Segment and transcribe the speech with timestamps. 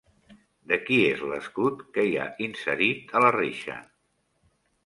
[0.71, 3.77] De qui és l'escut que hi ha inserit a la reixa?